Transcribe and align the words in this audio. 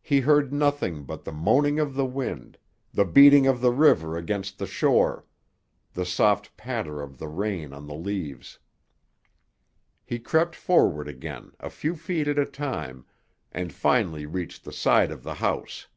He 0.00 0.20
heard 0.20 0.52
nothing 0.52 1.02
but 1.02 1.24
the 1.24 1.32
moaning 1.32 1.80
of 1.80 1.94
the 1.94 2.06
wind, 2.06 2.56
the 2.92 3.04
beating 3.04 3.48
of 3.48 3.60
the 3.60 3.72
river 3.72 4.16
against 4.16 4.58
the 4.58 4.64
shore, 4.68 5.24
the 5.92 6.04
soft 6.06 6.56
patter 6.56 7.02
of 7.02 7.18
the 7.18 7.26
rain 7.26 7.72
on 7.72 7.88
the 7.88 7.96
leaves. 7.96 8.60
He 10.04 10.20
crept 10.20 10.54
forward 10.54 11.08
again, 11.08 11.50
a 11.58 11.68
few 11.68 11.96
feet 11.96 12.28
at 12.28 12.38
a 12.38 12.46
time, 12.46 13.06
and 13.50 13.72
finally 13.72 14.24
reached 14.24 14.62
the 14.62 14.72
side 14.72 15.10
of 15.10 15.24
the 15.24 15.34
house. 15.34 15.88